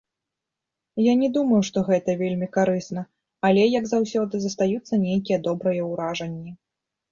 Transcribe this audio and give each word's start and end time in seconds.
Я 1.07 1.11
не 1.23 1.29
думаю, 1.35 1.59
што 1.69 1.83
гэта 1.89 2.15
вельмі 2.21 2.47
карысна, 2.57 3.05
але, 3.51 3.63
як 3.79 3.85
заўсёды, 3.93 4.33
застаюцца 4.49 5.01
нейкія 5.07 5.41
добрыя 5.51 5.89
ўражанні. 5.93 6.51